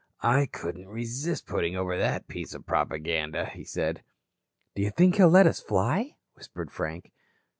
[0.23, 4.01] "I couldn't resist putting over that piece of propaganda," he said.
[4.73, 7.11] "Do you think he'll let us fly?" whispered Frank.